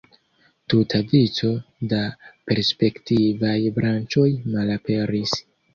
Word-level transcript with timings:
Tuta 0.73 1.01
vico 1.11 1.51
da 1.93 2.01
perspektivaj 2.51 3.57
branĉoj 3.79 4.29
malaperis. 4.57 5.43